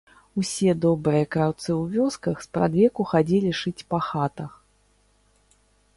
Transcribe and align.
Усе 0.43 0.71
добрыя 0.85 1.25
краўцы 1.35 1.67
ў 1.81 1.99
вёсках 1.99 2.35
спрадвеку 2.47 3.01
хадзілі 3.13 3.51
шыць 3.61 3.87
па 3.95 3.99
хатах. 4.09 4.51